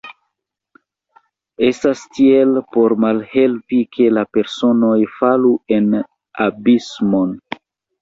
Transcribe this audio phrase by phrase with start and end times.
[1.67, 5.97] Estas tiel, por malhelpi, ke la personoj falu en
[6.51, 7.43] abismon.